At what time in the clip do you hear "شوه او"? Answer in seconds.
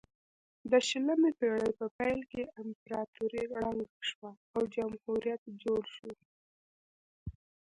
4.09-4.61